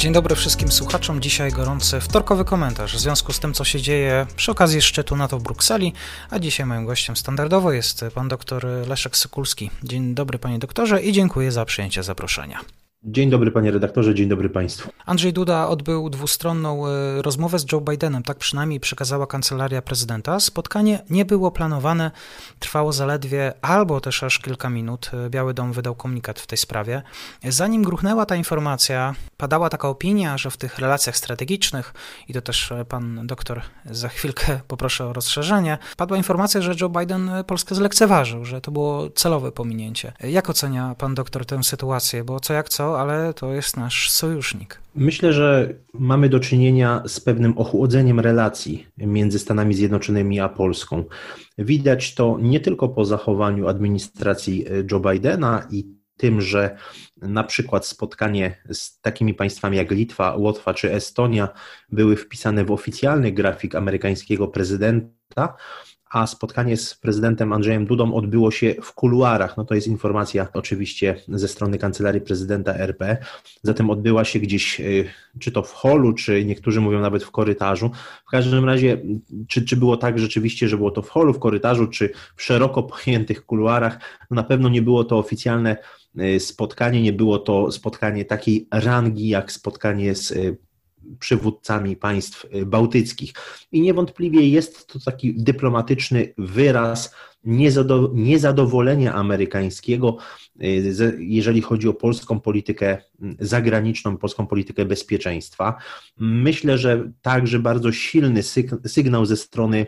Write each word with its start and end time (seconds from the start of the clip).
Dzień 0.00 0.12
dobry 0.12 0.34
wszystkim 0.34 0.72
słuchaczom. 0.72 1.20
Dzisiaj 1.20 1.52
gorący 1.52 2.00
wtorkowy 2.00 2.44
komentarz 2.44 2.96
w 2.96 3.00
związku 3.00 3.32
z 3.32 3.40
tym, 3.40 3.54
co 3.54 3.64
się 3.64 3.80
dzieje 3.80 4.26
przy 4.36 4.50
okazji 4.50 4.82
szczytu 4.82 5.16
NATO 5.16 5.38
w 5.38 5.42
Brukseli. 5.42 5.92
A 6.30 6.38
dzisiaj 6.38 6.66
moim 6.66 6.86
gościem 6.86 7.16
standardowo 7.16 7.72
jest 7.72 8.04
pan 8.14 8.28
dr 8.28 8.66
Leszek 8.88 9.16
Sykulski. 9.16 9.70
Dzień 9.82 10.14
dobry 10.14 10.38
panie 10.38 10.58
doktorze 10.58 11.02
i 11.02 11.12
dziękuję 11.12 11.52
za 11.52 11.64
przyjęcie 11.64 12.02
zaproszenia. 12.02 12.60
Dzień 13.04 13.30
dobry 13.30 13.50
panie 13.50 13.70
redaktorze, 13.70 14.14
dzień 14.14 14.28
dobry 14.28 14.50
państwu. 14.50 14.90
Andrzej 15.06 15.32
Duda 15.32 15.68
odbył 15.68 16.10
dwustronną 16.10 16.86
e, 16.86 17.22
rozmowę 17.22 17.58
z 17.58 17.72
Joe 17.72 17.80
Bidenem, 17.80 18.22
tak 18.22 18.38
przynajmniej 18.38 18.80
przekazała 18.80 19.26
kancelaria 19.26 19.82
prezydenta. 19.82 20.40
Spotkanie 20.40 21.02
nie 21.10 21.24
było 21.24 21.50
planowane, 21.50 22.10
trwało 22.58 22.92
zaledwie 22.92 23.52
albo 23.62 24.00
też 24.00 24.22
aż 24.22 24.38
kilka 24.38 24.70
minut. 24.70 25.10
E, 25.26 25.30
Biały 25.30 25.54
Dom 25.54 25.72
wydał 25.72 25.94
komunikat 25.94 26.40
w 26.40 26.46
tej 26.46 26.58
sprawie. 26.58 27.02
Zanim 27.44 27.82
gruchnęła 27.82 28.26
ta 28.26 28.36
informacja, 28.36 29.14
padała 29.36 29.68
taka 29.68 29.88
opinia, 29.88 30.38
że 30.38 30.50
w 30.50 30.56
tych 30.56 30.78
relacjach 30.78 31.16
strategicznych, 31.16 31.94
i 32.28 32.34
to 32.34 32.40
też 32.40 32.72
e, 32.72 32.84
pan 32.84 33.26
doktor 33.26 33.60
za 33.90 34.08
chwilkę 34.08 34.60
poproszę 34.68 35.06
o 35.06 35.12
rozszerzenie, 35.12 35.78
padła 35.96 36.16
informacja, 36.16 36.62
że 36.62 36.74
Joe 36.80 36.88
Biden 36.88 37.30
Polskę 37.46 37.74
zlekceważył, 37.74 38.44
że 38.44 38.60
to 38.60 38.70
było 38.70 39.10
celowe 39.10 39.52
pominięcie. 39.52 40.12
Jak 40.20 40.50
ocenia 40.50 40.94
pan 40.98 41.14
doktor 41.14 41.46
tę 41.46 41.64
sytuację? 41.64 42.24
Bo 42.24 42.40
co 42.40 42.52
jak 42.52 42.68
co, 42.68 42.89
ale 42.98 43.34
to 43.34 43.52
jest 43.52 43.76
nasz 43.76 44.10
sojusznik. 44.10 44.80
Myślę, 44.94 45.32
że 45.32 45.74
mamy 45.94 46.28
do 46.28 46.40
czynienia 46.40 47.02
z 47.06 47.20
pewnym 47.20 47.58
ochłodzeniem 47.58 48.20
relacji 48.20 48.86
między 48.98 49.38
Stanami 49.38 49.74
Zjednoczonymi 49.74 50.40
a 50.40 50.48
Polską. 50.48 51.04
Widać 51.58 52.14
to 52.14 52.38
nie 52.42 52.60
tylko 52.60 52.88
po 52.88 53.04
zachowaniu 53.04 53.68
administracji 53.68 54.64
Joe 54.90 55.00
Bidena 55.00 55.66
i 55.70 56.00
tym, 56.16 56.40
że 56.40 56.76
na 57.16 57.44
przykład 57.44 57.86
spotkanie 57.86 58.62
z 58.70 59.00
takimi 59.00 59.34
państwami 59.34 59.76
jak 59.76 59.90
Litwa, 59.90 60.36
Łotwa 60.36 60.74
czy 60.74 60.92
Estonia 60.92 61.48
były 61.88 62.16
wpisane 62.16 62.64
w 62.64 62.70
oficjalny 62.70 63.32
grafik 63.32 63.74
amerykańskiego 63.74 64.48
prezydenta, 64.48 65.56
a 66.10 66.26
spotkanie 66.26 66.76
z 66.76 66.94
prezydentem 66.94 67.52
Andrzejem 67.52 67.86
Dudą 67.86 68.14
odbyło 68.14 68.50
się 68.50 68.74
w 68.82 68.92
kuluarach. 68.94 69.56
No 69.56 69.64
to 69.64 69.74
jest 69.74 69.86
informacja 69.86 70.48
oczywiście 70.52 71.16
ze 71.28 71.48
strony 71.48 71.78
kancelarii 71.78 72.20
prezydenta 72.20 72.74
RP. 72.74 73.16
Zatem 73.62 73.90
odbyła 73.90 74.24
się 74.24 74.38
gdzieś, 74.38 74.80
y, 74.80 75.10
czy 75.38 75.52
to 75.52 75.62
w 75.62 75.72
holu, 75.72 76.12
czy 76.12 76.44
niektórzy 76.44 76.80
mówią 76.80 77.00
nawet 77.00 77.24
w 77.24 77.30
korytarzu. 77.30 77.90
W 78.26 78.30
każdym 78.30 78.64
razie, 78.64 79.02
czy, 79.48 79.64
czy 79.64 79.76
było 79.76 79.96
tak 79.96 80.18
rzeczywiście, 80.18 80.68
że 80.68 80.76
było 80.76 80.90
to 80.90 81.02
w 81.02 81.08
holu, 81.08 81.32
w 81.32 81.38
korytarzu, 81.38 81.86
czy 81.86 82.12
w 82.36 82.42
szeroko 82.42 82.82
pojętych 82.82 83.46
kuluarach? 83.46 83.98
No 84.30 84.34
na 84.34 84.42
pewno 84.42 84.68
nie 84.68 84.82
było 84.82 85.04
to 85.04 85.18
oficjalne 85.18 85.76
y, 86.20 86.40
spotkanie, 86.40 87.02
nie 87.02 87.12
było 87.12 87.38
to 87.38 87.72
spotkanie 87.72 88.24
takiej 88.24 88.68
rangi 88.72 89.28
jak 89.28 89.52
spotkanie 89.52 90.14
z 90.14 90.30
y, 90.30 90.56
przywódcami 91.18 91.96
państw 91.96 92.44
y, 92.54 92.66
bałtyckich. 92.66 93.32
I 93.72 93.80
niewątpliwie 93.80 94.48
jest 94.48 94.86
to 94.86 94.98
taki 95.00 95.34
dyplomatyczny 95.34 96.34
wyraz 96.38 97.14
niezadowolenia 98.14 99.14
amerykańskiego, 99.14 100.16
y, 100.62 101.16
jeżeli 101.18 101.62
chodzi 101.62 101.88
o 101.88 101.94
polską 101.94 102.40
politykę 102.40 102.98
mm, 103.20 103.36
zagraniczną, 103.40 104.16
polską 104.16 104.46
politykę 104.46 104.84
bezpieczeństwa. 104.84 105.76
Myślę, 106.18 106.78
że 106.78 107.12
także 107.22 107.58
bardzo 107.58 107.92
silny 107.92 108.42
sygnał 108.86 109.26
ze 109.26 109.36
strony 109.36 109.86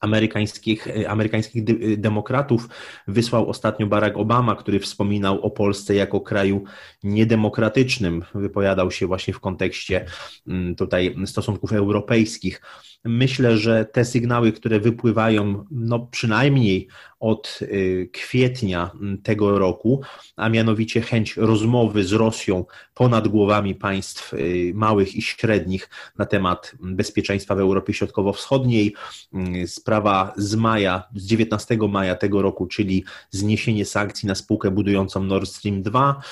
amerykańskich, 0.00 0.88
e, 0.88 1.10
amerykańskich 1.10 1.62
e, 1.62 1.96
demokratów 1.96 2.68
wysłał 3.08 3.48
ostatnio 3.48 3.86
Barack 3.86 4.16
Obama, 4.16 4.56
który 4.56 4.80
wspominał 4.80 5.40
o 5.40 5.50
Polsce 5.50 5.94
jako 5.94 6.20
kraju 6.20 6.64
niedemokratycznym. 7.02 8.24
Wypowiadał 8.34 8.90
się 8.90 9.06
właśnie 9.06 9.34
w 9.34 9.40
kontekście 9.40 10.04
mm, 10.46 10.74
tutaj 10.74 11.16
stosunków 11.26 11.72
europejskich. 11.72 12.62
Myślę, 13.04 13.58
że 13.58 13.84
te 13.84 14.04
sygnały, 14.04 14.52
które 14.52 14.80
wypływają, 14.80 15.64
no 15.70 15.98
przynajmniej 15.98 16.88
od 17.20 17.58
y, 17.62 18.08
kwietnia 18.12 18.90
tego 19.22 19.58
roku, 19.58 20.00
a 20.36 20.48
mianowicie 20.48 21.00
chęć 21.00 21.36
rozmowy 21.36 22.04
z 22.04 22.12
Rosją 22.12 22.64
ponad 22.94 23.28
głowami 23.28 23.74
państw 23.74 24.34
y, 24.34 24.72
małych 24.74 25.16
i 25.16 25.22
średnich 25.22 25.90
na 26.18 26.26
temat 26.26 26.72
bezpieczeństwa 26.80 27.54
w 27.54 27.60
Europie 27.60 27.92
Środkowo-Wschodniej. 27.92 28.94
Y, 29.34 29.68
sprawa 29.90 30.32
z 30.36 30.54
maja, 30.54 31.02
z 31.14 31.26
19 31.26 31.78
maja 31.88 32.14
tego 32.14 32.42
roku, 32.42 32.66
czyli 32.66 33.04
zniesienie 33.30 33.84
sankcji 33.84 34.26
na 34.26 34.34
spółkę 34.34 34.70
budującą 34.70 35.24
Nord 35.24 35.48
Stream 35.48 35.82
2, 35.82 36.22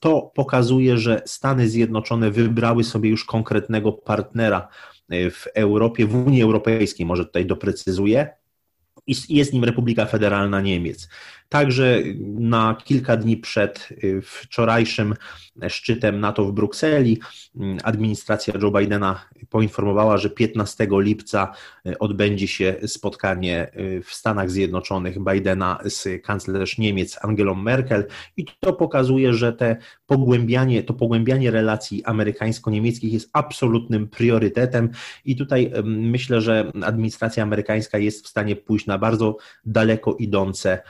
to 0.00 0.30
pokazuje, 0.34 0.98
że 0.98 1.22
Stany 1.26 1.68
Zjednoczone 1.68 2.30
wybrały 2.30 2.84
sobie 2.84 3.10
już 3.10 3.24
konkretnego 3.24 3.92
partnera 3.92 4.68
w 5.10 5.46
Europie, 5.54 6.06
w 6.06 6.14
Unii 6.26 6.42
Europejskiej, 6.42 7.06
może 7.06 7.24
tutaj 7.24 7.46
doprecyzuję, 7.46 8.30
i 9.06 9.14
jest 9.28 9.52
nim 9.52 9.64
Republika 9.64 10.06
Federalna 10.06 10.60
Niemiec. 10.60 11.08
Także 11.54 12.02
na 12.38 12.76
kilka 12.84 13.16
dni 13.16 13.36
przed 13.36 13.88
y, 14.04 14.22
wczorajszym 14.22 15.14
szczytem 15.68 16.20
NATO 16.20 16.44
w 16.44 16.52
Brukseli 16.52 17.20
mm, 17.56 17.78
administracja 17.84 18.54
Joe 18.62 18.70
Bidena 18.70 19.26
poinformowała, 19.50 20.16
że 20.16 20.30
15 20.30 20.86
lipca 20.90 21.52
y, 21.86 21.98
odbędzie 21.98 22.48
się 22.48 22.74
spotkanie 22.86 23.70
y, 23.76 24.02
w 24.02 24.14
Stanach 24.14 24.50
Zjednoczonych 24.50 25.18
Bidena 25.24 25.78
z 25.84 26.22
kanclerz 26.22 26.78
Niemiec 26.78 27.18
Angelą 27.24 27.54
Merkel. 27.54 28.06
I 28.36 28.44
to 28.60 28.72
pokazuje, 28.72 29.34
że 29.34 29.52
te 29.52 29.76
pogłębianie, 30.06 30.82
to 30.82 30.94
pogłębianie 30.94 31.50
relacji 31.50 32.04
amerykańsko-niemieckich 32.04 33.12
jest 33.12 33.30
absolutnym 33.32 34.08
priorytetem. 34.08 34.90
I 35.24 35.36
tutaj 35.36 35.72
myślę, 35.84 36.40
że 36.40 36.72
administracja 36.82 37.42
amerykańska 37.42 37.98
jest 37.98 38.24
w 38.24 38.28
stanie 38.28 38.56
pójść 38.56 38.86
na 38.86 38.98
bardzo 38.98 39.36
daleko 39.66 40.16
idące 40.18 40.82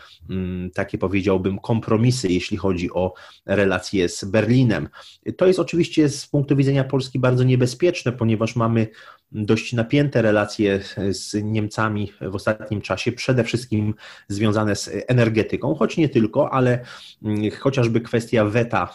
takie 0.74 0.98
powiedziałbym 0.98 1.58
kompromisy, 1.58 2.28
jeśli 2.28 2.56
chodzi 2.56 2.92
o 2.92 3.14
relacje 3.46 4.08
z 4.08 4.24
Berlinem. 4.24 4.88
To 5.36 5.46
jest 5.46 5.58
oczywiście 5.58 6.08
z 6.08 6.26
punktu 6.26 6.56
widzenia 6.56 6.84
Polski 6.84 7.18
bardzo 7.18 7.44
niebezpieczne, 7.44 8.12
ponieważ 8.12 8.56
mamy 8.56 8.86
dość 9.34 9.72
napięte 9.72 10.22
relacje 10.22 10.80
z 11.10 11.34
Niemcami 11.42 12.12
w 12.20 12.34
ostatnim 12.34 12.80
czasie, 12.80 13.12
przede 13.12 13.44
wszystkim 13.44 13.94
związane 14.28 14.76
z 14.76 14.90
energetyką, 15.08 15.74
choć 15.74 15.96
nie 15.96 16.08
tylko, 16.08 16.50
ale 16.52 16.84
mm, 17.22 17.50
chociażby 17.50 18.00
kwestia 18.00 18.44
weta 18.44 18.94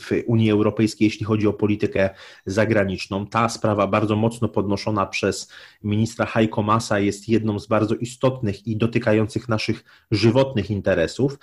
w 0.00 0.10
Unii 0.26 0.50
Europejskiej, 0.50 1.06
jeśli 1.06 1.26
chodzi 1.26 1.46
o 1.46 1.52
politykę 1.52 2.10
zagraniczną. 2.46 3.26
Ta 3.26 3.48
sprawa 3.48 3.86
bardzo 3.86 4.16
mocno 4.16 4.48
podnoszona 4.48 5.06
przez 5.06 5.52
ministra 5.84 6.26
Heiko 6.26 6.62
Masa 6.62 6.98
jest 6.98 7.28
jedną 7.28 7.58
z 7.58 7.66
bardzo 7.66 7.94
istotnych 7.94 8.66
i 8.66 8.76
dotykających 8.76 9.48
naszych 9.48 9.84
żywotnych 10.10 10.70
interesów. 10.70 11.38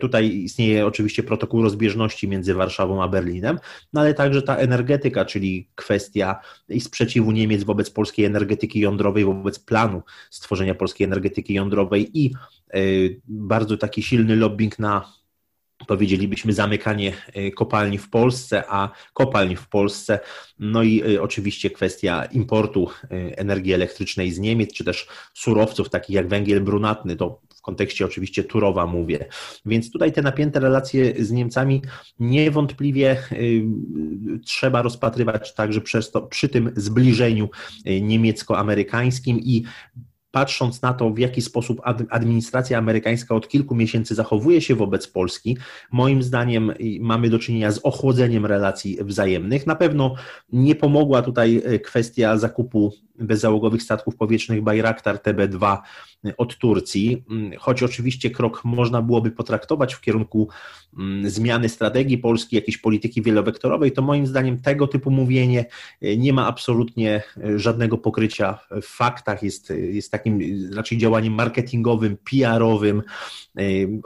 Tutaj 0.00 0.28
istnieje 0.28 0.86
oczywiście 0.86 1.22
protokół 1.22 1.62
rozbieżności 1.62 2.28
między 2.28 2.54
Warszawą 2.54 3.02
a 3.02 3.08
Berlinem, 3.08 3.58
no 3.92 4.00
ale 4.00 4.14
także 4.14 4.42
ta 4.42 4.56
energetyka, 4.56 5.24
czyli 5.24 5.68
kwestia 5.74 6.40
i 6.68 6.80
sprzeciwu 6.80 7.32
Niemiec 7.32 7.64
wobec 7.64 7.79
wobec 7.80 7.90
polskiej 7.90 8.24
energetyki 8.24 8.80
jądrowej, 8.80 9.24
wobec 9.24 9.58
planu 9.58 10.02
stworzenia 10.30 10.74
polskiej 10.74 11.04
energetyki 11.04 11.54
jądrowej 11.54 12.10
i 12.18 12.34
e, 12.74 12.80
bardzo 13.28 13.76
taki 13.76 14.02
silny 14.02 14.36
lobbying 14.36 14.78
na 14.78 15.12
powiedzielibyśmy 15.86 16.52
zamykanie 16.52 17.12
e, 17.32 17.50
kopalni 17.50 17.98
w 17.98 18.10
Polsce, 18.10 18.64
a 18.68 18.90
kopalni 19.12 19.56
w 19.56 19.68
Polsce, 19.68 20.20
no 20.58 20.82
i 20.82 21.02
e, 21.14 21.22
oczywiście 21.22 21.70
kwestia 21.70 22.24
importu 22.24 22.90
energii 23.36 23.72
elektrycznej 23.72 24.32
z 24.32 24.38
Niemiec, 24.38 24.72
czy 24.72 24.84
też 24.84 25.06
surowców 25.34 25.90
takich 25.90 26.16
jak 26.16 26.28
węgiel 26.28 26.60
brunatny, 26.60 27.16
to 27.16 27.40
w 27.60 27.62
kontekście 27.62 28.04
oczywiście 28.04 28.44
Turowa 28.44 28.86
mówię. 28.86 29.24
Więc 29.66 29.90
tutaj 29.90 30.12
te 30.12 30.22
napięte 30.22 30.60
relacje 30.60 31.24
z 31.24 31.30
Niemcami 31.30 31.82
niewątpliwie 32.20 33.16
y, 33.32 33.64
trzeba 34.44 34.82
rozpatrywać 34.82 35.54
także 35.54 35.80
przez 35.80 36.10
to, 36.10 36.22
przy 36.22 36.48
tym 36.48 36.72
zbliżeniu 36.76 37.48
y, 37.86 38.00
niemiecko-amerykańskim 38.00 39.38
i 39.38 39.64
patrząc 40.30 40.82
na 40.82 40.94
to, 40.94 41.10
w 41.10 41.18
jaki 41.18 41.42
sposób 41.42 41.80
administracja 42.10 42.78
amerykańska 42.78 43.34
od 43.34 43.48
kilku 43.48 43.74
miesięcy 43.74 44.14
zachowuje 44.14 44.60
się 44.60 44.74
wobec 44.74 45.06
Polski, 45.06 45.56
moim 45.92 46.22
zdaniem 46.22 46.72
mamy 47.00 47.30
do 47.30 47.38
czynienia 47.38 47.72
z 47.72 47.78
ochłodzeniem 47.78 48.46
relacji 48.46 48.98
wzajemnych. 49.04 49.66
Na 49.66 49.74
pewno 49.74 50.14
nie 50.52 50.74
pomogła 50.74 51.22
tutaj 51.22 51.62
kwestia 51.84 52.38
zakupu 52.38 52.92
bezzałogowych 53.20 53.82
statków 53.82 54.16
powietrznych 54.16 54.62
Bayraktar 54.62 55.16
TB2 55.16 55.78
od 56.36 56.58
Turcji, 56.58 57.24
mm, 57.30 57.52
choć 57.58 57.82
oczywiście 57.82 58.30
krok 58.30 58.64
można 58.64 59.02
byłoby 59.02 59.30
potraktować 59.30 59.94
w 59.94 60.00
kierunku 60.00 60.48
mm, 60.98 61.30
zmiany 61.30 61.68
strategii 61.68 62.18
Polski, 62.18 62.56
jakiejś 62.56 62.78
polityki 62.78 63.22
wielowektorowej, 63.22 63.92
to 63.92 64.02
moim 64.02 64.26
zdaniem 64.26 64.60
tego 64.60 64.86
typu 64.86 65.10
mówienie 65.10 65.64
e, 66.02 66.16
nie 66.16 66.32
ma 66.32 66.46
absolutnie 66.46 67.22
e, 67.36 67.58
żadnego 67.58 67.98
pokrycia 67.98 68.58
w 68.82 68.86
faktach, 68.86 69.42
jest, 69.42 69.70
jest 69.70 70.12
takim 70.12 70.40
raczej 70.74 70.98
działaniem 70.98 71.32
marketingowym, 71.32 72.16
PR-owym. 72.30 73.02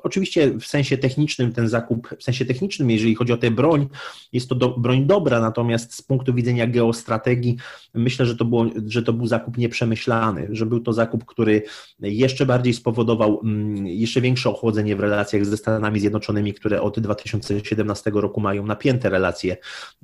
Oczywiście 0.02 0.58
w 0.60 0.66
sensie 0.66 0.98
technicznym 0.98 1.52
ten 1.52 1.68
zakup, 1.68 2.08
w 2.18 2.22
sensie 2.22 2.44
technicznym, 2.44 2.90
jeżeli 2.90 3.14
chodzi 3.14 3.32
o 3.32 3.36
tę 3.36 3.50
broń, 3.50 3.88
jest 4.32 4.48
to 4.48 4.54
do, 4.54 4.68
broń 4.68 5.06
dobra, 5.06 5.40
natomiast 5.40 5.94
z 5.94 6.02
punktu 6.02 6.34
widzenia 6.34 6.66
geostrategii 6.66 7.56
myślę, 7.94 8.26
że 8.26 8.36
to, 8.36 8.44
było, 8.44 8.66
że 8.86 9.02
to 9.04 9.12
był 9.12 9.26
zakup 9.26 9.58
nieprzemyślany, 9.58 10.48
że 10.50 10.66
był 10.66 10.80
to 10.80 10.92
zakup, 10.92 11.24
który 11.24 11.62
jeszcze 12.00 12.46
bardziej 12.46 12.74
spowodował 12.74 13.40
mm, 13.44 13.86
jeszcze 13.86 14.20
większe 14.20 14.50
ochłodzenie 14.50 14.96
w 14.96 15.00
relacjach 15.00 15.46
ze 15.46 15.56
Stanami 15.56 16.00
Zjednoczonymi, 16.00 16.54
które 16.54 16.82
od 16.82 17.00
2017 17.00 18.10
roku 18.14 18.40
mają 18.40 18.66
napięte 18.66 19.10
relacje 19.10 19.56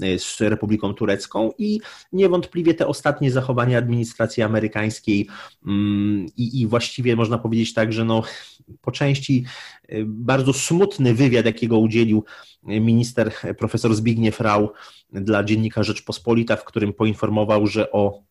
y, 0.03 0.19
z 0.19 0.41
Republiką 0.41 0.95
Turecką 0.95 1.51
i 1.59 1.81
niewątpliwie 2.13 2.75
te 2.75 2.87
ostatnie 2.87 3.31
zachowania 3.31 3.79
administracji 3.79 4.43
amerykańskiej 4.43 5.29
mm, 5.67 6.27
i, 6.37 6.61
i 6.61 6.67
właściwie 6.67 7.17
można 7.17 7.39
powiedzieć 7.39 7.75
tak, 7.75 7.93
że 7.93 8.05
no, 8.05 8.23
po 8.81 8.93
części 8.93 9.45
y, 9.93 10.05
bardzo 10.07 10.53
smutny 10.53 11.15
wywiad, 11.15 11.47
jakiego 11.47 11.79
udzielił 11.79 12.25
minister 12.63 13.33
profesor 13.59 13.95
Zbigniew 13.95 14.41
Rau 14.41 14.73
dla 15.13 15.45
dziennika 15.45 15.83
Rzeczpospolita, 15.83 16.57
w 16.57 16.65
którym 16.65 16.93
poinformował, 16.93 17.67
że 17.67 17.93
o 17.93 18.23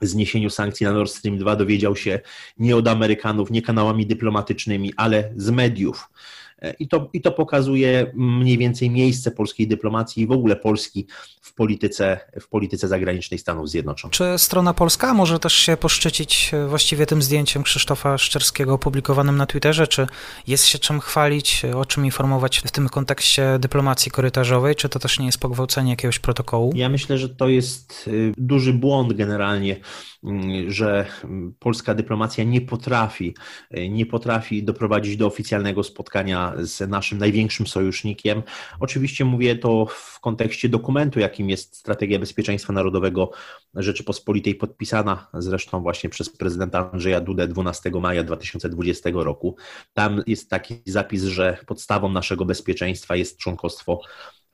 zniesieniu 0.00 0.50
sankcji 0.50 0.86
na 0.86 0.92
Nord 0.92 1.10
Stream 1.10 1.38
2 1.38 1.56
dowiedział 1.56 1.96
się 1.96 2.20
nie 2.58 2.76
od 2.76 2.88
Amerykanów, 2.88 3.50
nie 3.50 3.62
kanałami 3.62 4.06
dyplomatycznymi, 4.06 4.92
ale 4.96 5.32
z 5.36 5.50
mediów. 5.50 6.08
I 6.78 6.88
to, 6.88 7.10
I 7.12 7.20
to 7.20 7.32
pokazuje 7.32 8.12
mniej 8.14 8.58
więcej 8.58 8.90
miejsce 8.90 9.30
polskiej 9.30 9.68
dyplomacji 9.68 10.22
i 10.22 10.26
w 10.26 10.32
ogóle 10.32 10.56
Polski 10.56 11.06
w 11.40 11.54
polityce, 11.54 12.20
w 12.40 12.48
polityce 12.48 12.88
zagranicznej 12.88 13.38
Stanów 13.38 13.70
Zjednoczonych. 13.70 14.12
Czy 14.16 14.38
strona 14.38 14.74
polska 14.74 15.14
może 15.14 15.38
też 15.38 15.52
się 15.52 15.76
poszczycić 15.76 16.50
e, 16.54 16.66
właściwie 16.66 17.06
tym 17.06 17.22
zdjęciem 17.22 17.62
Krzysztofa 17.62 18.18
Szczerskiego 18.18 18.74
opublikowanym 18.74 19.36
na 19.36 19.46
Twitterze? 19.46 19.86
Czy 19.86 20.06
jest 20.46 20.66
się 20.66 20.78
czym 20.78 21.00
chwalić, 21.00 21.62
o 21.76 21.84
czym 21.84 22.04
informować 22.04 22.58
w 22.58 22.70
tym 22.70 22.88
kontekście 22.88 23.58
dyplomacji 23.58 24.10
korytarzowej? 24.12 24.74
Czy 24.74 24.88
to 24.88 24.98
też 24.98 25.18
nie 25.18 25.26
jest 25.26 25.38
pogwałcenie 25.38 25.90
jakiegoś 25.90 26.18
protokołu? 26.18 26.72
Ja 26.74 26.88
myślę, 26.88 27.18
że 27.18 27.28
to 27.28 27.48
jest 27.48 28.10
duży 28.36 28.72
błąd 28.72 29.12
generalnie 29.12 29.76
Mm, 30.24 30.70
że 30.70 31.06
polska 31.58 31.94
dyplomacja 31.94 32.44
nie 32.44 32.60
potrafi, 32.60 33.34
e, 33.70 33.88
nie 33.88 34.06
potrafi 34.06 34.62
doprowadzić 34.62 35.16
do 35.16 35.26
oficjalnego 35.26 35.82
spotkania 35.82 36.49
z 36.58 36.90
naszym 36.90 37.18
największym 37.18 37.66
sojusznikiem. 37.66 38.42
Oczywiście 38.80 39.24
mówię 39.24 39.56
to 39.56 39.86
w 39.86 40.20
kontekście 40.20 40.68
dokumentu, 40.68 41.20
jakim 41.20 41.50
jest 41.50 41.76
Strategia 41.76 42.18
Bezpieczeństwa 42.18 42.72
Narodowego 42.72 43.30
Rzeczypospolitej, 43.74 44.54
podpisana 44.54 45.28
zresztą 45.34 45.82
właśnie 45.82 46.10
przez 46.10 46.30
prezydenta 46.36 46.90
Andrzeja 46.92 47.20
Dudę 47.20 47.48
12 47.48 47.90
maja 47.90 48.24
2020 48.24 49.10
roku. 49.12 49.56
Tam 49.94 50.22
jest 50.26 50.50
taki 50.50 50.82
zapis, 50.86 51.24
że 51.24 51.58
podstawą 51.66 52.08
naszego 52.12 52.44
bezpieczeństwa 52.44 53.16
jest 53.16 53.38
członkostwo 53.38 54.00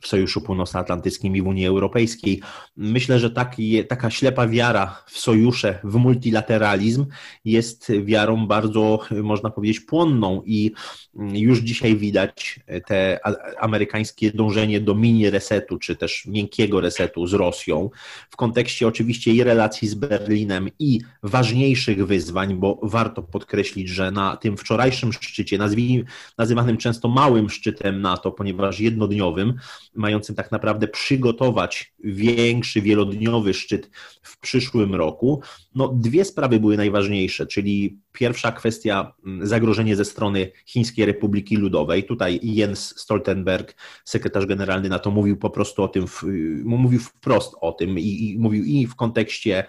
w 0.00 0.06
Sojuszu 0.06 0.40
Północnoatlantyckim 0.40 1.36
i 1.36 1.42
w 1.42 1.46
Unii 1.46 1.66
Europejskiej. 1.66 2.40
Myślę, 2.76 3.18
że 3.18 3.30
taki, 3.30 3.84
taka 3.84 4.10
ślepa 4.10 4.48
wiara 4.48 5.02
w 5.06 5.18
sojusze, 5.18 5.80
w 5.84 5.94
multilateralizm 5.94 7.06
jest 7.44 7.92
wiarą 8.04 8.46
bardzo, 8.46 9.00
można 9.22 9.50
powiedzieć, 9.50 9.80
płonną 9.80 10.42
i 10.46 10.72
już 11.32 11.58
dzisiaj 11.58 11.96
widać 11.96 12.60
te 12.86 13.18
amerykańskie 13.60 14.32
dążenie 14.32 14.80
do 14.80 14.94
mini 14.94 15.30
resetu, 15.30 15.78
czy 15.78 15.96
też 15.96 16.26
miękkiego 16.26 16.80
resetu 16.80 17.26
z 17.26 17.32
Rosją, 17.32 17.90
w 18.30 18.36
kontekście 18.36 18.88
oczywiście 18.88 19.32
i 19.32 19.42
relacji 19.42 19.88
z 19.88 19.94
Berlinem, 19.94 20.68
i 20.78 21.00
ważniejszych 21.22 22.06
wyzwań, 22.06 22.54
bo 22.54 22.80
warto 22.82 23.22
podkreślić, 23.22 23.88
że 23.88 24.10
na 24.10 24.36
tym 24.36 24.56
wczorajszym 24.56 25.12
szczycie, 25.12 25.58
nazywanym 26.38 26.76
często 26.76 27.08
małym 27.08 27.50
szczytem 27.50 28.00
NATO, 28.00 28.32
ponieważ 28.32 28.80
jednodniowym, 28.80 29.54
mającym 29.96 30.34
tak 30.34 30.52
naprawdę 30.52 30.88
przygotować 30.88 31.94
większy, 32.04 32.80
wielodniowy 32.80 33.54
szczyt 33.54 33.90
w 34.22 34.40
przyszłym 34.40 34.94
roku, 34.94 35.40
no 35.74 35.88
dwie 35.88 36.24
sprawy 36.24 36.60
były 36.60 36.76
najważniejsze, 36.76 37.46
czyli 37.46 37.98
pierwsza 38.12 38.52
kwestia 38.52 39.12
mm, 39.26 39.46
zagrożenie 39.46 39.96
ze 39.96 40.04
strony 40.04 40.52
Chińskiej 40.66 41.06
Republiki 41.06 41.56
Ludowej. 41.56 42.04
Tutaj 42.04 42.40
Jens 42.42 42.94
Stoltenberg, 43.00 43.74
sekretarz 44.04 44.46
generalny 44.46 44.88
NATO, 44.88 45.10
mówił 45.10 45.36
po 45.36 45.50
prostu 45.50 45.82
o 45.82 45.88
tym, 45.88 46.04
mówił 46.64 47.00
wprost 47.00 47.54
o 47.60 47.72
tym 47.72 47.98
i, 47.98 48.30
i 48.30 48.38
mówił 48.38 48.64
i 48.64 48.86
w 48.86 48.94
kontekście 48.94 49.64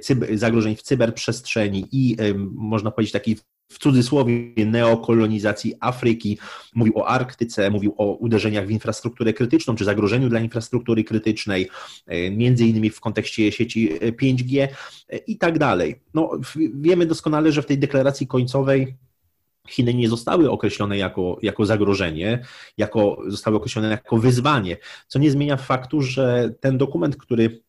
cyber, 0.00 0.38
zagrożeń 0.38 0.76
w 0.76 0.82
cyberprzestrzeni 0.82 1.88
i 1.92 2.16
można 2.54 2.90
powiedzieć 2.90 3.12
takiej 3.12 3.36
w 3.68 3.78
cudzysłowie 3.78 4.66
neokolonizacji 4.66 5.74
Afryki, 5.80 6.38
mówił 6.74 6.98
o 6.98 7.08
Arktyce, 7.08 7.70
mówił 7.70 7.94
o 7.98 8.12
uderzeniach 8.12 8.66
w 8.66 8.70
infrastrukturę 8.70 9.32
krytyczną, 9.32 9.74
czy 9.74 9.84
zagrożeniu 9.84 10.28
dla 10.28 10.40
infrastruktury 10.40 11.04
krytycznej, 11.04 11.68
e, 12.06 12.30
między 12.30 12.66
innymi 12.66 12.90
w 12.90 13.00
kontekście 13.00 13.52
sieci 13.52 13.90
5G 14.22 14.68
e, 15.08 15.16
i 15.16 15.38
tak 15.38 15.58
dalej. 15.58 16.00
No, 16.14 16.30
wiemy 16.74 17.06
doskonale, 17.06 17.52
że 17.52 17.62
w 17.62 17.66
tej 17.66 17.78
deklaracji 17.78 18.26
końcowej 18.26 18.96
Chiny 19.68 19.94
nie 19.94 20.08
zostały 20.08 20.50
określone 20.50 20.98
jako, 20.98 21.38
jako 21.42 21.66
zagrożenie, 21.66 22.44
jako, 22.78 23.22
zostały 23.26 23.56
określone 23.56 23.88
jako 23.88 24.16
wyzwanie, 24.16 24.76
co 25.06 25.18
nie 25.18 25.30
zmienia 25.30 25.56
faktu, 25.56 26.02
że 26.02 26.54
ten 26.60 26.78
dokument, 26.78 27.16
który 27.16 27.61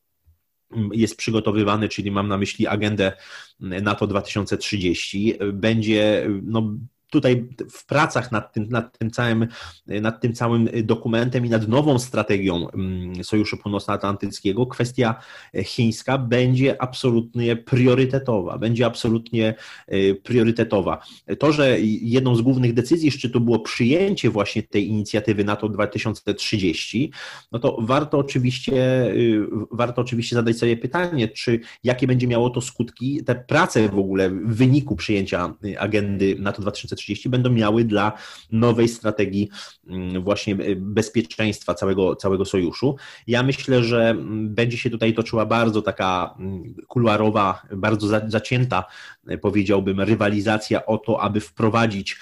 jest 0.94 1.18
przygotowywany, 1.18 1.90
czyli 1.90 2.12
mam 2.12 2.28
na 2.28 2.38
myśli 2.38 2.68
agendę 2.68 3.14
NATO 3.60 4.08
2030, 4.08 5.34
będzie 5.54 6.28
no, 6.44 6.78
tutaj 7.14 7.48
w 7.72 7.86
pracach 7.86 8.32
nad 8.32 8.54
tym, 8.54 8.70
nad 8.70 8.98
tym, 8.98 9.12
całym, 9.12 9.48
nad 9.88 10.22
tym 10.22 10.34
całym 10.34 10.70
dokumentem 10.84 11.46
i 11.46 11.50
nad 11.50 11.68
nową 11.68 12.00
strategią 12.00 12.70
mm, 12.70 13.24
Sojuszu 13.24 13.58
Północnoatlantyckiego 13.58 14.66
kwestia 14.66 15.16
chińska 15.64 16.18
będzie 16.18 16.82
absolutnie 16.82 17.56
priorytetowa, 17.56 18.58
będzie 18.58 18.86
absolutnie 18.86 19.56
y, 19.94 20.22
priorytetowa. 20.24 21.02
To, 21.40 21.52
że 21.52 21.80
jedną 22.02 22.36
z 22.36 22.42
głównych 22.42 22.74
decyzji 22.74 23.12
szczytu 23.12 23.40
było 23.40 23.60
przyjęcie 23.60 24.30
właśnie 24.30 24.64
tej 24.64 24.88
inicjatywy 24.88 25.44
NATO 25.44 25.70
2030, 25.70 27.12
no 27.52 27.60
to 27.60 27.78
warto 27.82 28.18
oczywiście, 28.18 29.06
y, 29.12 29.48
warto 29.72 30.02
oczywiście 30.02 30.36
zadać 30.36 30.58
sobie 30.58 30.78
pytanie, 30.78 31.28
czy 31.28 31.60
jakie 31.84 32.08
będzie 32.08 32.28
miało 32.28 32.50
to 32.50 32.62
skutki, 32.62 33.24
te 33.24 33.36
prace 33.36 33.90
w 33.90 34.00
ogóle 34.00 34.30
w 34.30 34.56
wyniku 34.56 34.96
przyjęcia 34.96 35.54
agendy 35.80 36.36
NATO 36.40 36.62
2030 36.62 37.03
2030 37.04 37.30
będą 37.30 37.50
miały 37.50 37.84
dla 37.84 38.12
nowej 38.52 38.88
strategii 38.88 39.50
mm, 39.88 40.24
właśnie 40.24 40.54
e, 40.54 40.76
bezpieczeństwa 40.76 41.74
całego, 41.74 42.16
całego 42.16 42.46
sojuszu. 42.46 42.96
Ja 43.28 43.44
myślę, 43.44 43.84
że 43.84 44.10
mm, 44.10 44.56
będzie 44.56 44.78
się 44.78 44.90
tutaj 44.90 45.14
toczyła 45.14 45.46
bardzo 45.46 45.82
taka 45.82 46.36
mm, 46.40 46.76
kuluarowa, 46.88 47.62
bardzo 47.76 48.08
zacięta, 48.28 48.84
e, 49.28 49.38
powiedziałbym, 49.38 50.02
rywalizacja 50.02 50.86
o 50.86 50.98
to, 50.98 51.22
aby 51.22 51.40
wprowadzić 51.40 52.18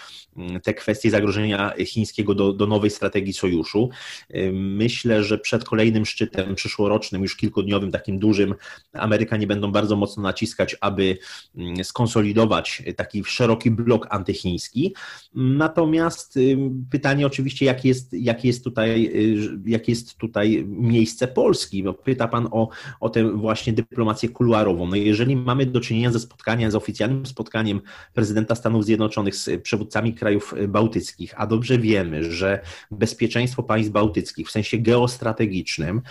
te 0.64 0.74
kwestie 0.74 1.12
zagrożenia 1.12 1.74
chińskiego 1.86 2.36
do, 2.36 2.54
do 2.54 2.68
nowej 2.68 2.90
strategii 2.90 3.34
sojuszu. 3.34 3.90
Myślę, 4.54 5.24
że 5.24 5.38
przed 5.38 5.64
kolejnym 5.64 6.06
szczytem 6.06 6.56
przyszłorocznym, 6.56 7.22
już 7.22 7.36
kilkudniowym, 7.36 7.92
takim 7.92 8.20
dużym, 8.20 8.56
Amerykanie 8.94 9.48
będą 9.48 9.72
bardzo 9.72 9.96
mocno 9.96 10.24
naciskać, 10.24 10.76
aby 10.82 11.18
mm, 11.56 11.84
skonsolidować 11.84 12.84
taki 12.96 13.24
szeroki 13.24 13.72
blok 13.72 14.08
antychiński. 14.10 14.96
Natomiast 15.36 16.40
pytanie 16.92 17.28
oczywiście, 17.28 17.66
jakie 17.66 17.88
jest, 17.88 18.14
jak 18.14 18.46
jest, 18.46 18.64
tutaj, 18.64 19.06
y, 19.06 19.60
jak 19.66 19.88
jest 19.88 20.18
tutaj 20.18 20.66
miejsce 20.68 21.28
Polski? 21.28 21.84
Bo 21.84 21.94
pyta 21.94 22.28
Pan 22.28 22.48
o, 22.52 22.70
o 23.00 23.10
tę 23.10 23.32
właśnie 23.32 23.74
dyplomację 23.74 24.30
kuluarową. 24.30 24.88
No 24.88 24.96
jeżeli 24.96 25.36
mamy 25.36 25.66
do 25.66 25.82
czynienia 25.82 26.12
ze 26.12 26.20
spotkaniem, 26.20 26.72
z 26.72 26.76
oficjalnym 26.76 27.26
spotkaniem 27.26 27.82
prezydenta 28.14 28.56
Stanów 28.56 28.86
Zjednoczonych 28.86 29.36
z 29.36 29.62
przywódcami 29.62 30.14
krajów 30.22 30.54
bałtyckich, 30.68 31.34
a 31.38 31.48
dobrze 31.48 31.78
wiemy, 31.78 32.32
że 32.32 32.60
bezpieczeństwo 32.92 33.63
państw 33.63 33.92
bałtyckich 33.92 34.48
w 34.48 34.51
sensie 34.51 34.78
geostrategicznym 34.78 36.01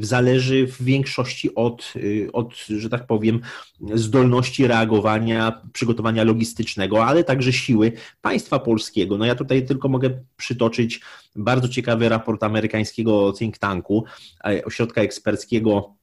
zależy 0.00 0.66
w 0.66 0.82
większości 0.82 1.54
od, 1.54 1.94
od, 2.32 2.54
że 2.54 2.88
tak 2.88 3.06
powiem, 3.06 3.40
zdolności 3.94 4.66
reagowania, 4.66 5.62
przygotowania 5.72 6.24
logistycznego, 6.24 7.04
ale 7.04 7.24
także 7.24 7.52
siły 7.52 7.92
państwa 8.22 8.58
polskiego. 8.58 9.18
No 9.18 9.24
ja 9.24 9.34
tutaj 9.34 9.66
tylko 9.66 9.88
mogę 9.88 10.10
przytoczyć 10.36 11.00
bardzo 11.36 11.68
ciekawy 11.68 12.08
raport 12.08 12.42
amerykańskiego 12.42 13.32
think 13.32 13.58
tanku, 13.58 14.04
ośrodka 14.64 15.02
eksperckiego 15.02 15.94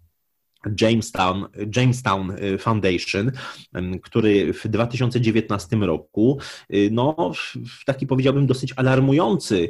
Jamestown, 0.81 1.47
Jamestown 1.75 2.31
y, 2.31 2.57
Foundation, 2.57 3.31
który 4.01 4.53
w 4.53 4.67
2019 4.67 5.77
roku, 5.77 6.39
y, 6.73 6.89
no, 6.91 7.31
w 7.81 7.85
taki 7.85 8.07
powiedziałbym 8.07 8.47
dosyć 8.47 8.73
alarmujący, 8.75 9.69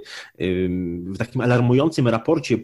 w 1.05 1.17
takim 1.17 1.41
alarmującym 1.41 2.07
raporcie 2.07 2.57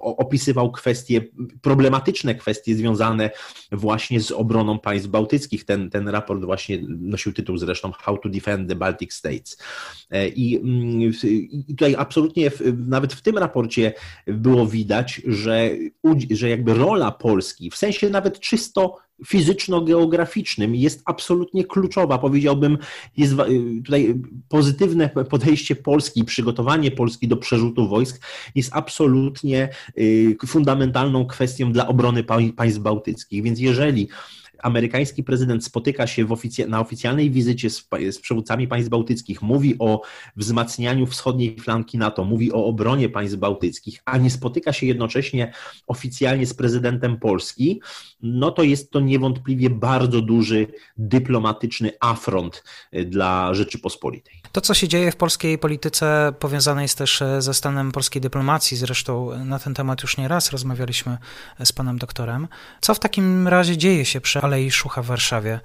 opisywał 0.00 0.72
kwestie, 0.72 1.20
problematyczne 1.62 2.34
kwestie 2.34 2.74
związane 2.74 3.30
właśnie 3.72 4.20
z 4.20 4.32
obroną 4.32 4.78
państw 4.78 5.08
bałtyckich. 5.08 5.64
Ten, 5.64 5.90
ten 5.90 6.08
raport 6.08 6.44
właśnie 6.44 6.82
nosił 6.88 7.32
tytuł 7.32 7.56
zresztą 7.56 7.92
How 7.92 8.18
to 8.18 8.28
Defend 8.28 8.68
the 8.68 8.74
Baltic 8.74 9.12
States. 9.14 9.58
E, 10.10 10.28
I, 10.28 10.60
i 11.52 11.74
tutaj 11.74 11.94
absolutnie 11.98 12.50
nawet 12.86 13.12
w 13.12 13.22
tym 13.22 13.38
raporcie 13.38 13.92
było 14.26 14.66
widać, 14.66 15.22
że, 15.26 15.70
że 16.30 16.48
jakby 16.48 16.74
rola 16.74 17.10
Polski 17.10 17.59
Polski, 17.60 17.70
w 17.70 17.76
sensie 17.76 18.10
nawet 18.10 18.40
czysto 18.40 18.96
fizyczno-geograficznym 19.26 20.74
jest 20.74 21.02
absolutnie 21.04 21.64
kluczowa. 21.64 22.18
Powiedziałbym, 22.18 22.78
jest 23.16 23.34
tutaj 23.84 24.14
pozytywne 24.48 25.08
podejście 25.08 25.76
Polski, 25.76 26.24
przygotowanie 26.24 26.90
Polski 26.90 27.28
do 27.28 27.36
przerzutu 27.36 27.88
wojsk 27.88 28.20
jest 28.54 28.70
absolutnie 28.72 29.68
y, 29.98 30.36
fundamentalną 30.46 31.26
kwestią 31.26 31.72
dla 31.72 31.88
obrony 31.88 32.24
państw 32.56 32.78
bałtyckich. 32.78 33.42
Więc 33.42 33.60
jeżeli 33.60 34.08
amerykański 34.62 35.24
prezydent 35.24 35.64
spotyka 35.64 36.06
się 36.06 36.26
na 36.68 36.80
oficjalnej 36.80 37.30
wizycie 37.30 37.70
z, 37.70 37.88
z 38.10 38.18
przywódcami 38.18 38.68
państw 38.68 38.90
bałtyckich, 38.90 39.42
mówi 39.42 39.76
o 39.78 40.02
wzmacnianiu 40.36 41.06
wschodniej 41.06 41.56
flanki 41.56 41.98
NATO, 41.98 42.24
mówi 42.24 42.52
o 42.52 42.64
obronie 42.64 43.08
państw 43.08 43.36
bałtyckich, 43.36 44.02
a 44.04 44.18
nie 44.18 44.30
spotyka 44.30 44.72
się 44.72 44.86
jednocześnie 44.86 45.52
oficjalnie 45.86 46.46
z 46.46 46.54
prezydentem 46.54 47.18
Polski, 47.18 47.80
no 48.22 48.50
to 48.50 48.62
jest 48.62 48.90
to 48.90 49.00
niewątpliwie 49.00 49.70
bardzo 49.70 50.20
duży 50.20 50.66
dyplomatyczny 50.96 51.92
afront 52.00 52.64
y, 52.94 53.04
dla 53.04 53.54
Rzeczypospolitej. 53.54 54.40
To, 54.52 54.60
co 54.60 54.74
się 54.74 54.88
dzieje 54.88 55.12
w 55.12 55.16
polskiej 55.16 55.58
polityce, 55.58 56.32
powiązane 56.38 56.82
jest 56.82 56.98
też 56.98 57.22
e, 57.22 57.42
ze 57.42 57.54
stanem 57.54 57.92
polskiej 57.92 58.22
dyplomacji. 58.22 58.76
Zresztą 58.76 59.44
na 59.44 59.58
ten 59.58 59.74
temat 59.74 60.02
już 60.02 60.16
nie 60.16 60.28
raz 60.28 60.50
rozmawialiśmy 60.50 61.18
z 61.64 61.72
panem 61.72 61.98
doktorem. 61.98 62.48
Co 62.80 62.94
w 62.94 62.98
takim 62.98 63.48
razie 63.48 63.76
dzieje 63.76 64.04
się 64.04 64.20
przy 64.20 64.40
Alei 64.50 64.70
Szucha 64.70 65.02
w 65.02 65.06
Warszawie? 65.06 65.60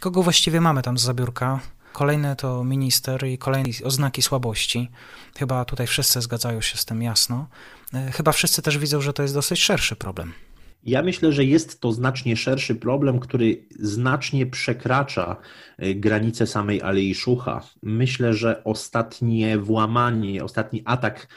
Kogo 0.00 0.22
właściwie 0.22 0.60
mamy 0.60 0.82
tam 0.82 0.98
z 0.98 1.02
zabiórka? 1.02 1.60
Kolejny 1.92 2.36
to 2.36 2.64
minister 2.64 3.26
i 3.26 3.38
kolejne 3.38 3.70
oznaki 3.84 4.22
słabości. 4.22 4.90
Chyba 5.38 5.64
tutaj 5.64 5.86
wszyscy 5.86 6.20
zgadzają 6.20 6.60
się 6.60 6.76
z 6.78 6.84
tym 6.84 7.02
jasno. 7.02 7.48
E, 7.94 8.10
chyba 8.10 8.32
wszyscy 8.32 8.62
też 8.62 8.78
widzą, 8.78 9.00
że 9.00 9.12
to 9.12 9.22
jest 9.22 9.34
dosyć 9.34 9.60
szerszy 9.60 9.96
problem. 9.96 10.32
Ja 10.84 11.02
myślę, 11.02 11.32
że 11.32 11.44
jest 11.44 11.80
to 11.80 11.92
znacznie 11.92 12.36
szerszy 12.36 12.74
problem, 12.74 13.20
który 13.20 13.66
znacznie 13.78 14.46
przekracza 14.46 15.36
y, 15.82 15.94
granice 15.94 16.46
samej 16.46 16.82
Alei 16.82 17.14
Szucha. 17.14 17.62
Myślę, 17.82 18.34
że 18.34 18.64
ostatnie 18.64 19.58
włamanie, 19.58 20.44
ostatni 20.44 20.82
atak 20.84 21.28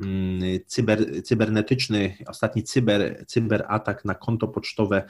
mm, 0.00 0.40
cyber, 0.66 1.22
cybernetyczny, 1.24 2.16
ostatni 2.26 2.62
cyber, 2.62 3.24
cyberatak 3.26 4.04
na 4.04 4.14
konto 4.14 4.48
pocztowe 4.48 5.02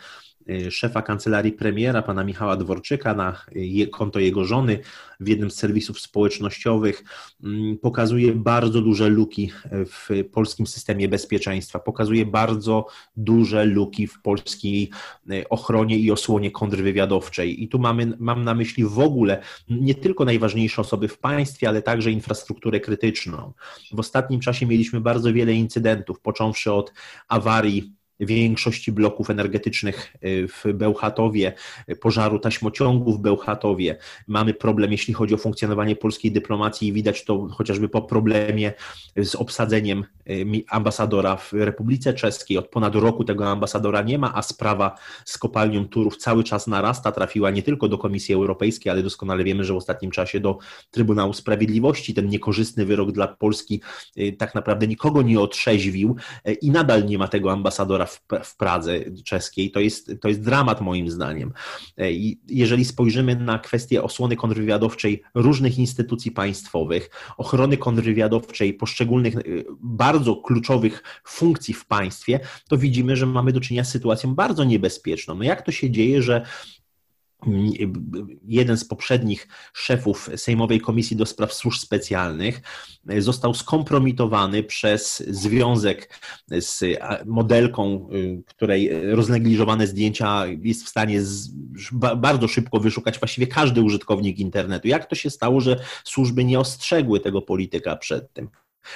szefa 0.70 1.02
kancelarii 1.02 1.52
premiera, 1.52 2.02
pana 2.02 2.24
Michała 2.24 2.56
Dworczyka, 2.56 3.14
na 3.14 3.44
konto 3.92 4.18
jego 4.20 4.44
żony 4.44 4.78
w 5.20 5.28
jednym 5.28 5.50
z 5.50 5.54
serwisów 5.54 6.00
społecznościowych, 6.00 7.04
mm, 7.44 7.78
pokazuje 7.78 8.32
bardzo 8.32 8.80
duże 8.80 9.08
luki 9.08 9.52
w 9.72 10.24
polskim 10.32 10.66
systemie 10.66 11.08
bezpieczeństwa, 11.08 11.78
pokazuje 11.78 12.26
bardzo 12.26 12.86
duże 13.16 13.64
luki 13.64 14.06
w 14.06 14.22
polskiej 14.22 14.90
y, 15.30 15.48
ochronie 15.48 15.98
i 15.98 16.10
osłonie 16.10 16.50
kontrwywiadowczej. 16.50 17.62
I 17.62 17.68
tu 17.68 17.78
mamy, 17.78 18.12
mam 18.18 18.44
na 18.44 18.54
myśli 18.54 18.84
w 18.84 18.98
ogóle 18.98 19.42
nie 19.68 19.94
tylko 19.94 20.24
najważniejsze 20.24 20.80
osoby 20.82 21.08
w 21.08 21.18
państwie, 21.18 21.68
ale 21.68 21.82
także 21.82 22.10
infrastrukturę 22.10 22.80
krytyczną. 22.80 23.52
W 23.92 24.00
ostatnim 24.00 24.40
czasie 24.40 24.66
mieliśmy 24.66 25.00
bardzo 25.00 25.32
wiele 25.32 25.52
incydentów, 25.52 26.20
począwszy 26.20 26.72
od 26.72 26.92
awarii 27.28 27.92
większości 28.20 28.92
bloków 28.92 29.30
energetycznych 29.30 30.16
y, 30.24 30.48
w 30.48 30.72
Bełchatowie, 30.72 31.52
pożaru 32.00 32.38
taśmociągu 32.38 33.12
w 33.12 33.18
Bełchatowie. 33.18 33.96
Mamy 34.26 34.54
problem, 34.54 34.92
jeśli 34.92 35.14
chodzi 35.14 35.34
o 35.34 35.38
funkcjonowanie 35.38 35.96
polskiej 35.96 36.32
dyplomacji 36.32 36.88
i 36.88 36.92
widać 36.92 37.24
to 37.24 37.48
chociażby 37.48 37.88
po 37.88 38.02
problemie 38.02 38.72
z 39.16 39.34
obsadzeniem 39.34 40.04
y, 40.30 40.64
ambasadora 40.70 41.36
w 41.36 41.52
Republice 41.52 42.14
Czeskiej. 42.14 42.58
Od 42.58 42.68
ponad 42.68 42.94
roku 42.94 43.24
tego 43.24 43.50
ambasadora 43.50 44.02
nie 44.02 44.18
ma, 44.18 44.34
a 44.34 44.42
sprawa 44.42 44.98
z 45.24 45.38
kopalnią 45.38 45.88
Turów 45.88 46.16
cały 46.16 46.44
czas 46.44 46.66
narasta. 46.66 47.12
Trafiła 47.12 47.50
nie 47.50 47.62
tylko 47.62 47.88
do 47.88 47.98
Komisji 47.98 48.34
Europejskiej, 48.34 48.92
ale 48.92 49.02
doskonale 49.02 49.44
wiemy, 49.44 49.64
że 49.64 49.74
w 49.74 49.76
ostatnim 49.76 50.10
czasie 50.10 50.40
do 50.40 50.58
Trybunału 50.90 51.32
Sprawiedliwości. 51.32 52.14
Ten 52.14 52.28
niekorzystny 52.28 52.86
wyrok 52.86 53.12
dla 53.12 53.28
Polski 53.28 53.80
y, 54.18 54.32
tak 54.38 54.54
naprawdę 54.54 54.86
nikogo 54.86 55.22
nie 55.22 55.40
otrzeźwił 55.40 56.16
i 56.62 56.70
nadal 56.70 57.06
nie 57.06 57.18
ma 57.18 57.28
tego 57.28 57.52
ambasadora 57.52 58.03
w, 58.06 58.20
w 58.44 58.56
Pradze 58.56 59.00
czeskiej, 59.24 59.70
to 59.70 59.80
jest, 59.80 60.12
to 60.20 60.28
jest 60.28 60.42
dramat 60.42 60.80
moim 60.80 61.10
zdaniem. 61.10 61.52
E, 61.96 62.12
I 62.12 62.40
jeżeli 62.48 62.84
spojrzymy 62.84 63.36
na 63.36 63.58
kwestię 63.58 64.02
osłony 64.02 64.36
kontrwywiadowczej 64.36 65.22
różnych 65.34 65.78
instytucji 65.78 66.30
państwowych, 66.30 67.10
ochrony 67.36 67.76
kontrwywiadowczej 67.76 68.74
poszczególnych 68.74 69.36
e, 69.36 69.40
bardzo 69.80 70.36
kluczowych 70.36 71.02
funkcji 71.26 71.74
w 71.74 71.86
państwie, 71.86 72.40
to 72.68 72.78
widzimy, 72.78 73.16
że 73.16 73.26
mamy 73.26 73.52
do 73.52 73.60
czynienia 73.60 73.84
z 73.84 73.90
sytuacją 73.90 74.34
bardzo 74.34 74.64
niebezpieczną. 74.64 75.34
No 75.34 75.44
jak 75.44 75.62
to 75.62 75.72
się 75.72 75.90
dzieje, 75.90 76.22
że 76.22 76.46
jeden 78.44 78.76
z 78.76 78.84
poprzednich 78.84 79.48
szefów 79.72 80.30
Sejmowej 80.36 80.80
Komisji 80.80 81.16
do 81.16 81.26
Spraw 81.26 81.54
Służb 81.54 81.80
Specjalnych 81.80 82.62
został 83.18 83.54
skompromitowany 83.54 84.62
przez 84.62 85.22
związek 85.28 86.20
z 86.60 86.84
modelką, 87.26 88.08
y, 88.12 88.42
której 88.46 88.90
roznegliżowane 89.14 89.86
zdjęcia 89.86 90.46
jest 90.46 90.84
w 90.84 90.88
stanie 90.88 91.20
bardzo 92.16 92.48
szybko 92.48 92.80
wyszukać 92.80 93.18
właściwie 93.18 93.46
każdy 93.46 93.82
użytkownik 93.82 94.38
internetu. 94.38 94.88
Jak 94.88 95.06
to 95.06 95.14
się 95.14 95.30
stało, 95.30 95.60
że 95.60 95.80
służby 96.04 96.44
nie 96.44 96.60
ostrzegły 96.60 97.20
tego 97.20 97.42
polityka 97.42 97.96
przed 97.96 98.32
tym? 98.32 98.48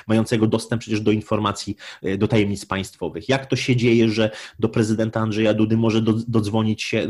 Mającego 0.07 0.47
dostęp 0.47 0.81
przecież 0.81 1.01
do 1.01 1.13
informacji, 1.13 1.77
e, 2.03 2.19
do 2.19 2.29
tajemnic 2.29 2.67
państwowych. 2.67 3.29
Jak 3.29 3.47
to 3.47 3.57
się 3.57 3.77
dzieje, 3.77 4.09
że 4.09 4.31
do 4.59 4.69
prezydenta 4.69 5.21
Andrzeja 5.21 5.55
Dudy 5.55 5.77
może 5.77 6.03
do, 6.03 6.13
dodzwonić 6.13 6.83
się 6.83 7.09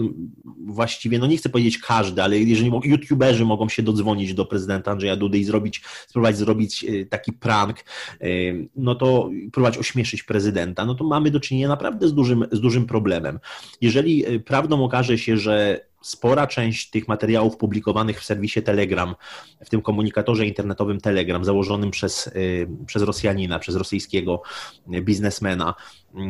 właściwie, 0.66 1.18
no 1.18 1.26
nie 1.26 1.36
chcę 1.36 1.48
powiedzieć 1.48 1.78
każdy, 1.78 2.22
ale 2.22 2.38
jeżeli 2.38 2.72
youtuberzy 2.84 3.44
mogą 3.44 3.68
się 3.68 3.82
dodzwonić 3.82 4.34
do 4.34 4.44
prezydenta 4.44 4.90
Andrzeja 4.90 5.16
Dudy 5.16 5.38
i 5.38 5.44
zrobić, 5.44 5.82
spróbować 6.08 6.36
zrobić 6.36 6.84
e, 6.84 7.06
taki 7.06 7.32
prank, 7.32 7.76
e, 8.20 8.26
no 8.76 8.94
to 8.94 9.30
próbować 9.52 9.78
ośmieszyć 9.78 10.22
prezydenta, 10.22 10.84
no 10.84 10.94
to 10.94 11.04
mamy 11.04 11.30
do 11.30 11.40
czynienia 11.40 11.68
naprawdę 11.68 12.08
z 12.08 12.14
dużym, 12.14 12.44
z 12.52 12.60
dużym 12.60 12.86
problemem. 12.86 13.38
Jeżeli 13.80 14.24
prawdą 14.40 14.84
okaże 14.84 15.18
się, 15.18 15.36
że 15.36 15.88
spora 16.00 16.46
część 16.46 16.90
tych 16.90 17.08
materiałów 17.08 17.56
publikowanych 17.56 18.20
w 18.20 18.24
serwisie 18.24 18.62
Telegram, 18.62 19.14
w 19.64 19.70
tym 19.70 19.82
komunikatorze 19.82 20.46
internetowym 20.46 21.00
Telegram, 21.00 21.44
założonym 21.44 21.90
przez, 21.90 22.26
y, 22.26 22.68
przez 22.86 23.02
Rosjanina, 23.02 23.58
przez 23.58 23.76
rosyjskiego 23.76 24.42
biznesmena, 24.88 25.74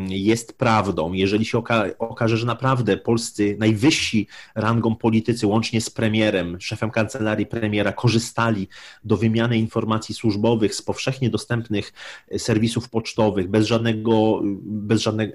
jest 0.08 0.58
prawdą, 0.58 1.12
jeżeli 1.12 1.44
się 1.44 1.58
oka 1.58 1.84
okaże, 1.98 2.36
że 2.36 2.46
naprawdę 2.46 2.96
polscy 2.96 3.56
najwyżsi 3.60 4.26
rangą 4.54 4.96
politycy, 4.96 5.46
łącznie 5.46 5.80
z 5.80 5.90
premierem, 5.90 6.60
szefem 6.60 6.90
kancelarii 6.90 7.46
premiera, 7.46 7.92
korzystali 7.92 8.68
do 9.04 9.16
wymiany 9.16 9.58
informacji 9.58 10.14
służbowych 10.14 10.74
z 10.74 10.82
powszechnie 10.82 11.30
dostępnych 11.30 11.92
serwisów 12.38 12.88
pocztowych, 12.88 13.50
bez 13.50 13.66
żadnego, 13.66 14.40
bez, 14.62 15.02
żadne, 15.02 15.32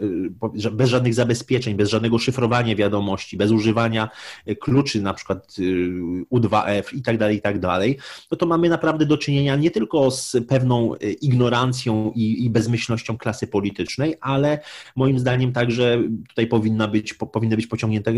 bez 0.71 0.89
żadnych 0.89 1.13
zabezpieczeń, 1.13 1.75
bez 1.75 1.89
żadnego 1.89 2.19
szyfrowania 2.19 2.75
wiadomości, 2.75 3.37
bez 3.37 3.51
używania 3.51 4.09
kluczy, 4.59 5.01
na 5.01 5.13
przykład 5.13 5.55
y, 5.59 5.63
U2F 6.31 6.95
i 6.95 7.01
tak 7.01 7.17
dalej, 7.17 7.37
i 7.37 7.41
tak 7.41 7.59
dalej, 7.59 7.97
no 8.31 8.37
to 8.37 8.45
mamy 8.45 8.69
naprawdę 8.69 9.05
do 9.05 9.17
czynienia 9.17 9.55
nie 9.55 9.71
tylko 9.71 10.11
z 10.11 10.35
pewną 10.47 10.95
ignorancją 11.21 12.11
i, 12.15 12.45
i 12.45 12.49
bezmyślnością 12.49 13.17
klasy 13.17 13.47
politycznej, 13.47 14.15
a 14.21 14.32
ale 14.33 14.59
moim 14.95 15.19
zdaniem 15.19 15.53
także 15.53 16.03
tutaj 16.29 16.47
powinna 16.47 16.87
być, 16.87 17.13
powinny 17.13 17.55
być 17.55 17.67
pociągnięte 17.67 18.13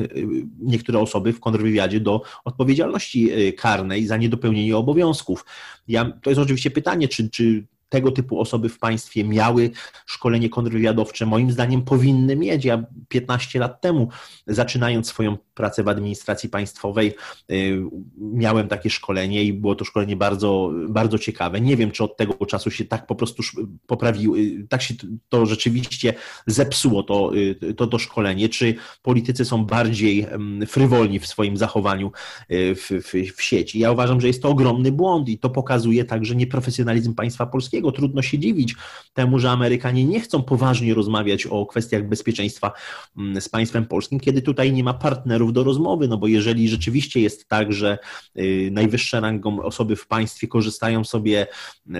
niektóre 0.59 0.99
osoby 0.99 1.33
w 1.33 1.39
kontrwywiadzie 1.39 1.99
do 1.99 2.21
odpowiedzialności 2.45 3.31
karnej 3.57 4.07
za 4.07 4.17
niedopełnienie 4.17 4.77
obowiązków. 4.77 5.45
Ja, 5.87 6.11
to 6.21 6.29
jest 6.29 6.41
oczywiście 6.41 6.71
pytanie, 6.71 7.07
czy, 7.07 7.29
czy 7.29 7.65
tego 7.89 8.11
typu 8.11 8.39
osoby 8.39 8.69
w 8.69 8.79
państwie 8.79 9.23
miały 9.23 9.71
szkolenie 10.05 10.49
kontrwywiadowcze, 10.49 11.25
moim 11.25 11.51
zdaniem 11.51 11.81
powinny 11.81 12.35
mieć. 12.35 12.65
Ja 12.65 12.83
15 13.07 13.59
lat 13.59 13.81
temu, 13.81 14.09
zaczynając 14.47 15.07
swoją 15.07 15.37
pracę 15.53 15.83
w 15.83 15.87
administracji 15.87 16.49
państwowej, 16.49 17.13
y, 17.51 17.83
miałem 18.17 18.67
takie 18.67 18.89
szkolenie 18.89 19.43
i 19.43 19.53
było 19.53 19.75
to 19.75 19.85
szkolenie 19.85 20.15
bardzo, 20.15 20.71
bardzo 20.89 21.19
ciekawe. 21.19 21.61
Nie 21.61 21.77
wiem, 21.77 21.91
czy 21.91 22.03
od 22.03 22.17
tego 22.17 22.45
czasu 22.45 22.71
się 22.71 22.85
tak 22.85 23.07
po 23.07 23.15
prostu 23.15 23.43
poprawiło, 23.87 24.37
y, 24.37 24.67
tak 24.69 24.81
się 24.81 24.93
to 25.29 25.45
rzeczywiście 25.45 26.13
zepsuło, 26.47 27.03
to, 27.03 27.35
y, 27.35 27.73
to, 27.73 27.87
to 27.87 27.99
szkolenie, 27.99 28.49
czy 28.49 28.75
politycy 29.01 29.45
są 29.45 29.65
bardziej 29.65 30.25
frywolni 30.67 31.19
w 31.19 31.27
swoim 31.27 31.57
zachowaniu 31.57 32.11
w, 32.49 33.03
w, 33.03 33.35
w 33.37 33.41
sieci. 33.41 33.79
Ja 33.79 33.91
uważam, 33.91 34.21
że 34.21 34.27
jest 34.27 34.41
to 34.41 34.49
ogromny 34.49 34.91
błąd 34.91 35.29
i 35.29 35.37
to 35.37 35.49
pokazuje 35.49 36.05
także 36.05 36.35
nieprofesjonalizm 36.35 37.15
państwa 37.15 37.45
polskiego 37.45 37.74
Trudno 37.81 38.21
się 38.21 38.39
dziwić 38.39 38.75
temu, 39.13 39.39
że 39.39 39.51
Amerykanie 39.51 40.05
nie 40.05 40.19
chcą 40.19 40.43
poważnie 40.43 40.93
rozmawiać 40.93 41.45
o 41.45 41.65
kwestiach 41.65 42.07
bezpieczeństwa 42.07 42.71
mm, 43.17 43.41
z 43.41 43.49
państwem 43.49 43.85
polskim, 43.85 44.19
kiedy 44.19 44.41
tutaj 44.41 44.73
nie 44.73 44.83
ma 44.83 44.93
partnerów 44.93 45.53
do 45.53 45.63
rozmowy, 45.63 46.07
no 46.07 46.17
bo 46.17 46.27
jeżeli 46.27 46.69
rzeczywiście 46.69 47.21
jest 47.21 47.47
tak, 47.47 47.73
że 47.73 47.97
y, 48.37 48.69
najwyższe 48.71 49.19
rangą 49.19 49.61
osoby 49.61 49.95
w 49.95 50.07
państwie 50.07 50.47
korzystają 50.47 51.03
sobie 51.03 51.47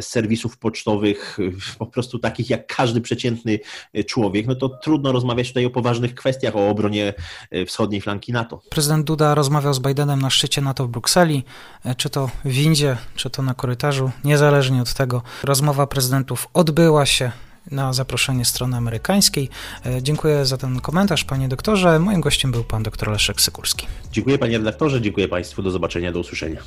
z 0.01 0.05
serwisów 0.05 0.57
pocztowych 0.57 1.39
y, 1.39 1.51
po 1.79 1.85
prostu 1.85 2.19
takich 2.19 2.49
jak 2.49 2.75
każdy 2.75 3.01
przeciętny 3.01 3.59
y, 3.97 4.03
człowiek, 4.03 4.47
no 4.47 4.55
to 4.55 4.69
trudno 4.69 5.11
rozmawiać 5.11 5.47
tutaj 5.47 5.65
o 5.65 5.69
poważnych 5.69 6.15
kwestiach, 6.15 6.55
o 6.55 6.69
obronie 6.69 7.13
wschodniej 7.67 8.01
flanki 8.01 8.33
NATO. 8.33 8.61
Prezydent 8.69 9.05
Duda 9.05 9.35
rozmawiał 9.35 9.73
z 9.73 9.79
Bidenem 9.79 10.21
na 10.21 10.29
szczycie 10.29 10.61
NATO 10.61 10.85
w 10.87 10.89
Brukseli, 10.89 11.43
e, 11.85 11.95
czy 11.95 12.09
to 12.09 12.29
w 12.45 12.49
windzie, 12.49 12.97
czy 13.15 13.29
to 13.29 13.41
na 13.41 13.53
korytarzu, 13.53 14.11
niezależnie 14.23 14.81
od 14.81 14.93
tego, 14.93 15.21
rozmowa 15.43 15.64
rozmowa 15.65 15.87
prezydentów 15.87 16.47
odbyła 16.53 17.05
się 17.05 17.31
na 17.71 17.93
zaproszenie 17.93 18.45
strony 18.45 18.77
amerykańskiej. 18.77 19.49
E, 19.85 20.03
dziękuję 20.03 20.45
za 20.45 20.57
ten 20.57 20.81
komentarz, 20.81 21.23
panie 21.23 21.47
doktorze. 21.47 21.99
Moim 21.99 22.21
gościem 22.21 22.51
był 22.51 22.63
pan 22.63 22.83
doktor 22.83 23.11
Leszek 23.11 23.41
Sykulski. 23.41 23.87
Dziękuję 24.11 24.37
panie 24.37 24.57
redaktorze, 24.57 25.01
dziękuję 25.01 25.27
państwu. 25.27 25.63
Do 25.63 25.71
zobaczenia, 25.71 26.11
do 26.11 26.19
usłyszenia. 26.19 26.61